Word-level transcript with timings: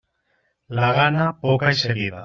La 0.79 0.89
gana, 0.99 1.29
poca 1.47 1.77
i 1.77 1.83
seguida. 1.87 2.19